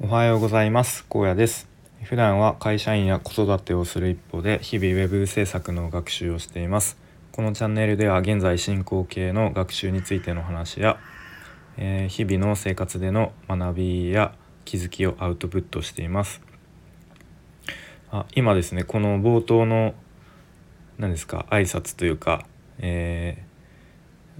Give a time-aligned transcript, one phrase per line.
[0.00, 1.04] おはようございます。
[1.08, 1.68] 高野です。
[2.04, 6.96] 普段は会社員や子育てをする一方で日々ウェブ制作の学習をしています。
[7.32, 11.00] このチャンネルでは現在進行形の学習についての話や、
[11.78, 16.42] えー、日々の生活での学びや気づきをアウトプットしています。
[18.12, 19.94] あ今ですねこの冒頭の
[20.96, 22.46] 何ですか挨拶というか、
[22.78, 23.42] え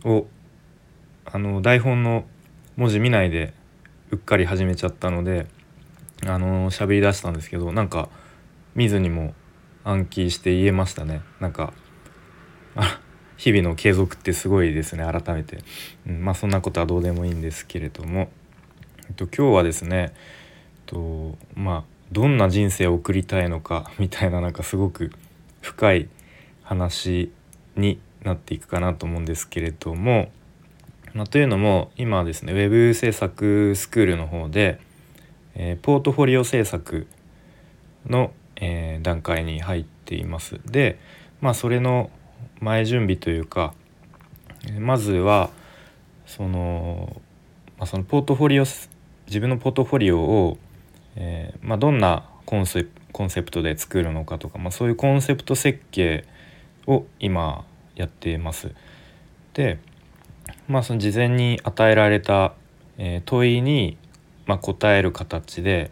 [0.02, 0.28] ー、を
[1.24, 2.26] あの台本の
[2.76, 3.57] 文字見ないで
[4.10, 5.46] うっかり始めちゃったので
[6.26, 8.08] あの喋り出したんですけどなんか
[8.74, 9.34] 見ずにも
[9.84, 11.22] 暗記して言えましたね。
[11.40, 11.72] なんか
[13.36, 15.58] 日々の継続ってすごいですね改めて、
[16.06, 18.30] うん、まあそんなことはどうでもいいんですけれども、
[19.08, 20.12] えっと、今日はですね、えっ
[20.86, 25.12] と、まあどんな人生を送りたいのかみたいななんかすごく
[25.60, 26.08] 深い
[26.62, 27.30] 話
[27.76, 30.30] になっていくかなと思うんですけれども、
[31.18, 34.78] まあ、というのも今ですねウェブ制作スクールの方で、
[35.56, 37.08] えー、ポートフォリオ制作
[38.06, 40.60] の、えー、段階に入っています。
[40.64, 40.96] で
[41.40, 42.10] まあそれの
[42.60, 43.74] 前準備というか
[44.78, 45.50] まずは
[46.24, 47.20] その,、
[47.78, 48.64] まあ、そのポートフォリオ
[49.26, 50.56] 自分のポートフォリオを、
[51.16, 56.24] えーまあ、どんなコンセコンセプトで作るのかとか、まあ、そういうコンセプト設計
[56.86, 57.64] を今
[57.96, 58.72] やっています。
[59.54, 59.80] で
[60.68, 62.52] まあその事前に与えられた、
[62.98, 63.96] え、問いに、
[64.46, 65.90] ま、答える形で、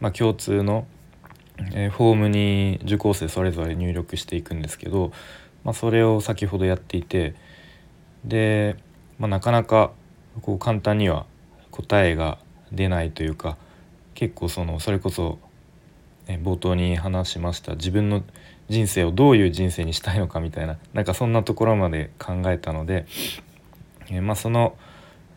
[0.00, 0.86] ま、共通の、
[1.72, 5.12] え、フォームに受講生それぞれ入力していくんですけど、
[5.62, 7.34] まあ、それを先ほどやっていて
[8.24, 8.76] で、
[9.18, 9.92] まあ、なかなか
[10.42, 11.26] こう簡単には
[11.70, 12.38] 答えが
[12.72, 13.56] 出ないというか
[14.14, 15.38] 結構そのそれこそ、
[16.26, 18.24] 冒頭に話しました自分の
[18.68, 23.06] 人生をどういう人生にしたいのかみたいななんかそんなところまで考えたので
[24.10, 24.76] えー、まあ、その、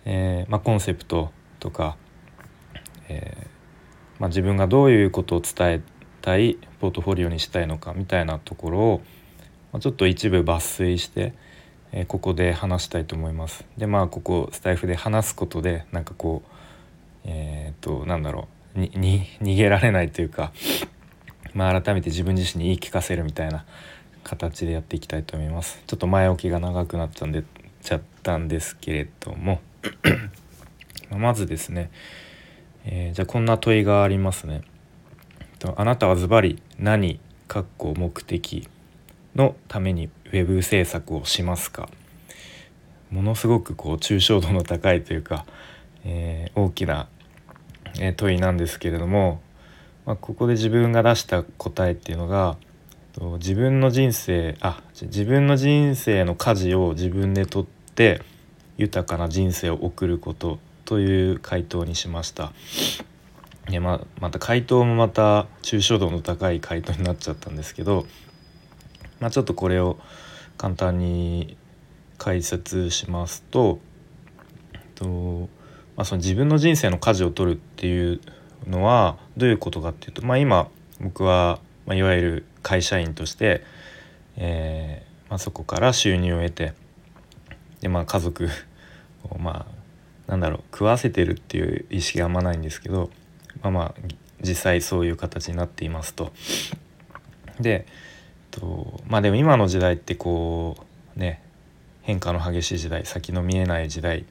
[0.05, 1.97] えー、まあ、コンセプトとか、
[3.07, 5.81] えー、まあ、自分がどういうことを伝え
[6.21, 9.01] たいポートフォリオにしたいのかみたいなところを、
[9.71, 11.33] まあ、ちょっと一部抜粋して、
[11.91, 13.65] えここで話したいと思います。
[13.77, 16.49] でまあここスタイフで話すことでなんかこう
[17.25, 18.91] えっとなんだろうに
[19.41, 20.51] 逃げられないというか、
[21.53, 23.65] まあ、改めて自分自身に言い聞かせるみたいな
[24.23, 25.81] 形でやっていきたいと思います。
[25.87, 27.43] ちょっと前置きが長くなっちゃうんで
[28.19, 29.61] ったんですけれども
[31.09, 31.89] まずですね、
[32.85, 34.61] えー、じゃあこんな問いがありますね。
[35.75, 38.69] あなたはズバリ何かっこ目的
[39.35, 41.89] のためにウェブ制作をしますか？
[43.09, 45.45] ものすごくこう抽象度の高いというか、
[46.05, 47.07] えー、大きな、
[47.99, 49.41] え問いなんですけれども、
[50.05, 52.57] まあ、ここで自分が出した答えっていうのが
[53.39, 57.78] 自分の人生あ自分の人生の舵を自分で取って
[58.77, 62.53] 豊かな人生を送ることという回答にしました。
[63.69, 68.05] でままた回答もまた抽象度の高い回答になっちゃったんですけど、
[69.19, 69.97] まあ、ちょっとこれを
[70.57, 71.57] 簡単に
[72.17, 73.79] 解説しますと
[74.95, 75.49] と、
[75.95, 78.21] まあ、その自分の人生の舵を取るっていう
[78.67, 80.67] のはどういうことかっていうと、まあ、今
[80.99, 83.63] 僕は、ま、いわゆる会社員として、
[84.35, 86.73] えーま、そこから収入を得て
[87.81, 88.49] でまあ家族
[89.23, 93.09] をまあなんだろう食わせてるっていう意識があんまないんですけど
[93.61, 93.95] まあまあ
[94.41, 96.31] 実際そういう形になっていますと。
[97.59, 97.85] で
[98.51, 100.77] とまあでも今の時代ってこ
[101.15, 101.41] うね
[102.01, 104.25] 変化の激しい時代先の見えない時代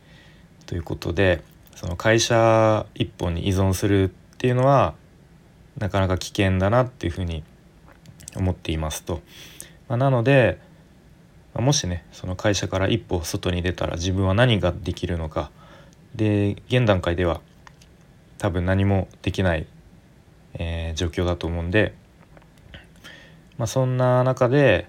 [0.67, 1.43] ということで
[1.75, 4.95] その会社一本に依存するっていうのは
[5.79, 7.45] なかなか危険だなっていうふうに
[8.35, 9.21] 思っていますと。
[9.89, 10.59] まあ、なので
[11.61, 15.51] もしねその会社から一歩外に出たら自分は何ができるのか
[16.15, 17.41] で現段階では
[18.39, 19.67] 多分何もできない、
[20.55, 21.95] えー、状況だと思うんで、
[23.59, 24.89] まあ、そんな中で、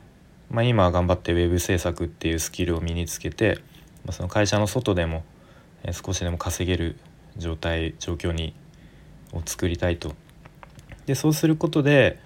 [0.51, 3.59] まあ、今頑張ってウェブ制作っていうスキルを身につけて、
[4.05, 5.23] まあ、その会社の外でも、
[5.83, 6.97] え、少しでも稼げる
[7.37, 8.53] 状態状況に
[9.33, 10.13] を作りたいと。
[11.07, 12.19] でそうすることで、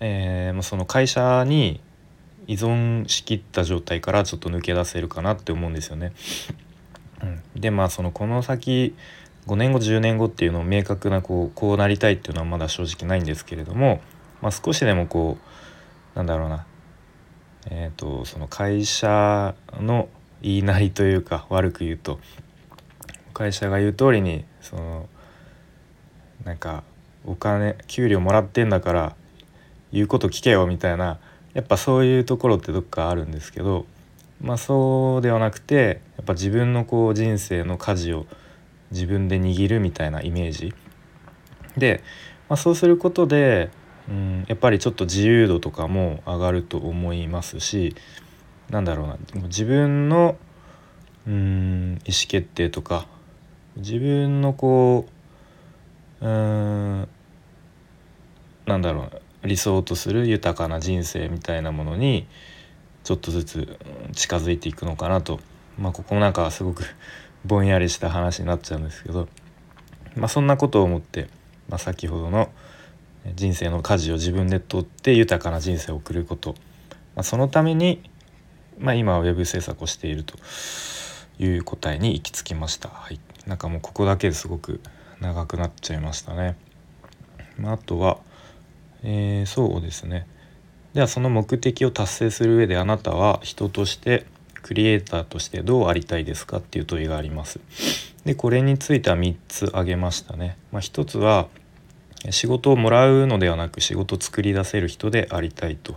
[0.00, 1.80] えー、その会社に
[2.46, 6.12] 依存しきった状態からちょっと抜け出せるかなって思うんですよね。
[7.22, 8.94] うん、でまあそのこの先
[9.46, 14.00] 5年後10年後っていうのを明確なこうこうなりたいっていうのはまだ正直ないんですけれども、
[14.42, 15.38] まあ、少しでもこ
[16.14, 16.66] うなんだろうな
[17.68, 20.08] えーと、その会社の
[20.40, 22.20] 言いなりというか悪く言うと
[23.34, 25.08] 会社が言う通りにその
[26.44, 26.84] なんか
[27.24, 29.16] お金給料もらってんだから
[29.92, 31.18] 言うこと聞けよみたいな
[31.56, 33.86] やっぱそういうところってどっかあるんですけど
[34.42, 38.26] まあそうではなくてやっぱ自分のこう人生の舵を
[38.90, 40.74] 自分で握るみたいなイメージ。
[41.78, 42.02] で、
[42.50, 43.70] まあ、そうすることで、
[44.06, 47.96] うん、やっぱりちょっと自由度とかも上がると思いますし
[48.70, 50.36] なんだろうな自分の
[51.26, 53.06] うん意思決定とか
[53.76, 55.06] 自分のこ
[56.20, 57.08] ううん
[58.66, 62.26] なんだろう理想とする豊かな人生みたいなものに
[63.04, 63.78] ちょっとずつ
[64.14, 65.40] 近づいていくのかなと。
[65.78, 66.84] まあここもなんかすごく
[67.44, 69.28] ぼんやりした話になっちゃうんですけど、
[70.16, 71.28] まあ、そんなことを思って、
[71.68, 72.50] まあ、先ほどの
[73.34, 76.56] 人生の舵を自分で取って豊かな人生を送ること、
[77.14, 78.10] まあ、そのために、
[78.78, 80.34] まあ、今はウェブ制作をしていると。
[81.38, 82.88] いう答えに行き着きました。
[82.88, 84.80] はい、なんかもうここだけですごく
[85.20, 86.56] 長くなっちゃいましたね。
[87.58, 88.18] まあ、あとは、
[89.02, 90.26] えー、そうですね
[90.94, 94.24] ではその目的を達成する上であなたは人として
[94.62, 97.60] クリエイターとしてどうありたいですかっていう問いがあります。
[98.24, 100.56] でこれについては3つ挙げましたね。
[100.72, 101.48] まあ、1つは
[102.30, 105.94] 仕事をもらうのではなく仕事を作り出せる人でありたいと。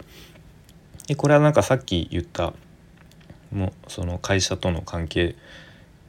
[1.08, 2.54] でこれはなんかさっき言った
[3.52, 5.36] もうその会社との関係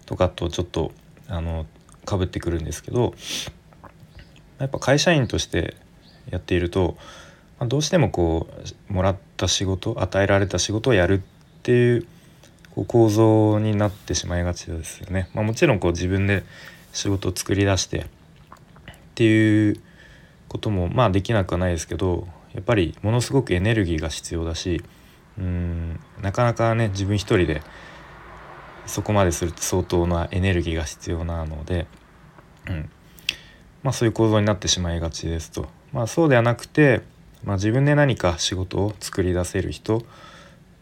[0.05, 0.93] とかとちょっと
[1.29, 1.65] あの
[2.05, 3.15] かぶってくるんですけど
[4.59, 5.77] やっぱ会社員として
[6.31, 6.97] やっていると、
[7.59, 8.49] まあ、どうしてもこ
[8.89, 11.21] うもらった仕事与えられた仕事をやるっ
[11.63, 12.07] ていう
[12.75, 15.29] こう構造になってしまいがちですよね。
[15.35, 16.45] まあ、もちろんこう自分で
[16.93, 18.05] 仕事を作り出してっ
[19.15, 19.81] ていう
[20.49, 24.83] こともまあできなくはないですけどやっぱりものすごくエネルギーが必要だし
[25.39, 27.63] うんなかなかね自分一人で
[28.87, 31.87] そこまですると相当なエネルギーが必要なので、
[32.67, 32.91] うん
[33.83, 35.69] まあ、そういう構造になってしまいがちですと。
[35.93, 37.03] まあ、そうではなくて、
[37.45, 40.05] まあ、自分で何か仕事を作り出せる人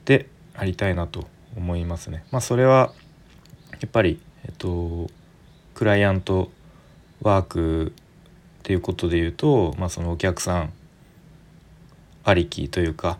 [0.04, 1.26] でありたいなと
[1.56, 2.24] 思いますね。
[2.30, 2.92] まあ、それは
[3.80, 5.08] やっぱり、えっと、
[5.74, 6.50] クライアント
[7.22, 7.92] ワーク
[8.60, 10.72] っていうことで言うと、まあ、そのお客さん
[12.24, 13.18] ありきというか、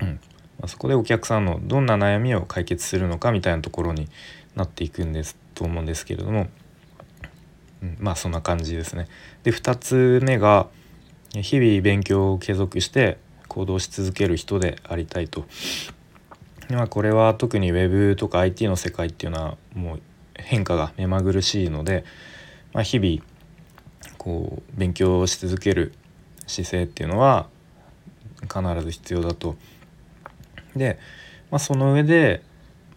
[0.00, 4.08] うんまあ、そこでお客さんのどんな悩みを解決するのかみたいなところに
[4.54, 6.48] なっていくんですと思うんですけれども、
[7.82, 9.08] うん、まあそんな感じですね。
[9.42, 10.68] で2つ目が
[11.34, 13.18] 日々勉強を継続して
[13.48, 15.44] 行動し続ける人でありたいと。
[16.70, 20.00] まあ、これは特に Web とか IT の世界っていうのはもう
[20.34, 22.04] 変化が目まぐるしいので、
[22.72, 23.22] まあ、日々
[24.18, 25.92] こう勉強し続ける
[26.46, 27.48] 姿勢っていうのは
[28.42, 29.56] 必ず必要だと。
[30.76, 30.98] で、
[31.50, 32.42] まあ、その上で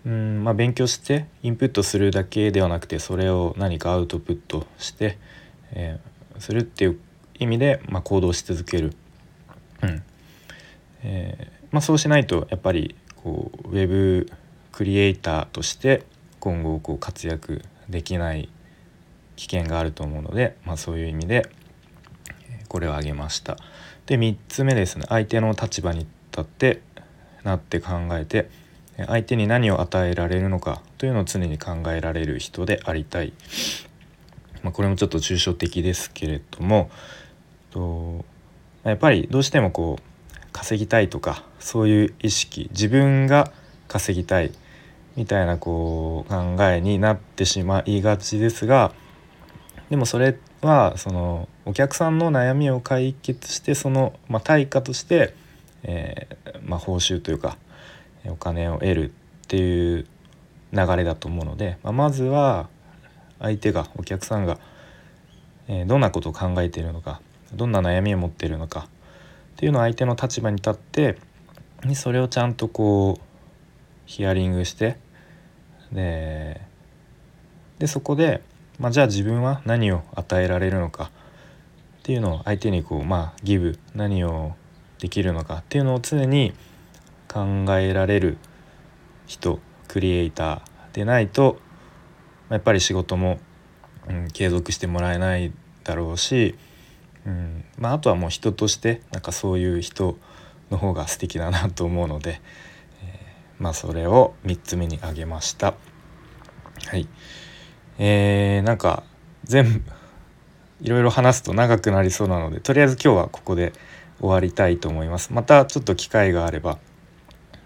[0.06, 5.18] うん、まあ、勉強してインプットするだけではなくてそれを何かアウトプットして、
[5.72, 7.00] えー、するっていう
[7.40, 8.94] 意味で、まあ、行動し続ける。
[9.82, 10.04] うん
[11.04, 14.32] えーまあ、そうしないとやっぱりこうウェブ
[14.72, 16.04] クリエイターとして
[16.40, 18.50] 今後こう活躍できない
[19.36, 21.50] 危険があると思うので、まあ、そういう意味で
[22.68, 23.58] これを挙げました。
[24.06, 26.00] で3つ目ですね相手の立場に
[26.32, 26.82] 立って
[27.44, 28.50] なって考えて
[28.98, 33.34] 相手に何を与えられるのかというのを常に考えられる人でありたい。
[34.62, 36.90] まあ、これもちょっと抽象的ですけれども
[37.74, 38.24] と
[38.84, 43.52] やっぱりどうしてもこう稼ぎたいとかそういう意識自分が
[43.88, 44.52] 稼ぎたい
[45.16, 48.94] みたいなこう考えになってしまいがちですが
[49.90, 55.34] でもそれはそのお客さんの悩みを解決してその、ま、対価として、
[55.84, 57.58] えー、ま、報酬というか
[58.26, 60.08] お金を得るっていう
[60.72, 62.70] 流れだと思うので、ま、まずは
[63.40, 64.58] 相手がお客さんが、
[65.68, 67.22] え、どんなことを考えているのか
[67.56, 68.88] どんな悩みを持っているのか。
[69.54, 71.18] っていうのを相手の立場に立って
[71.94, 73.22] それをちゃんとこう
[74.06, 74.98] ヒアリングして
[75.92, 76.62] で
[77.80, 78.42] でそこで、
[78.80, 81.12] まあ、じゃあ自分は何を与えられるのか。
[82.00, 84.56] っていうのを相手にこうまあギブ何を
[85.00, 85.60] できるのか。
[85.60, 86.54] っていうのを常に
[87.30, 88.38] 考えられる
[89.26, 91.60] 人クリエイターでないと
[92.50, 93.40] やっぱり仕事も、
[94.08, 95.52] うん、継続してもらえない
[95.84, 96.56] だろうし
[97.26, 100.18] うんまあ、あとはもう人としてなんかそういう人
[100.72, 102.42] の方が素敵だなと思うので、
[103.02, 105.76] えー、まあそれを3つ目に挙げました。
[106.88, 107.08] はい
[107.98, 109.04] えー、なんか
[109.44, 109.82] 全部
[110.82, 113.72] いろいろ話すと長くなりそうなのでとりあえず今日はここで
[114.20, 115.32] 終わりたいと思います。
[115.32, 116.78] またちょっと機会があれば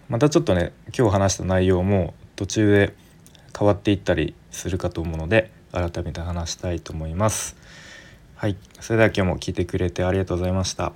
[0.10, 2.94] またちょっとね今日話した内容も途中で
[3.58, 7.56] 変わっていったりするかと思うので改めて話したいと思います。
[8.40, 10.94] はい、それでは今日も聞いてくれてありがとうございました。